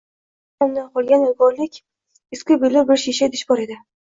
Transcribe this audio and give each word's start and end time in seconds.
Uyda 0.63 0.63
onamdan 0.65 0.87
qolgan 0.95 1.27
yodgorlik 1.27 1.77
eski 2.39 2.59
billur 2.65 2.89
bir 2.91 3.03
shisha 3.07 3.31
idish 3.33 3.49
bor 3.53 3.67
edi 3.69 3.79